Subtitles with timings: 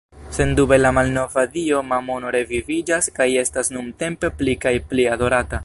[0.35, 5.59] Sendube la malnova dio Mamono reviviĝas kaj estas nuntempe pli kaj pli adorata.